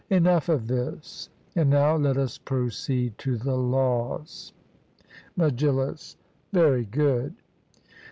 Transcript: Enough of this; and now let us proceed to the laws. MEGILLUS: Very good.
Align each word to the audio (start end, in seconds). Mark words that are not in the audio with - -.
Enough 0.09 0.49
of 0.49 0.65
this; 0.65 1.29
and 1.55 1.69
now 1.69 1.95
let 1.95 2.17
us 2.17 2.39
proceed 2.39 3.19
to 3.19 3.37
the 3.37 3.55
laws. 3.55 4.51
MEGILLUS: 5.35 6.17
Very 6.51 6.85
good. 6.85 7.35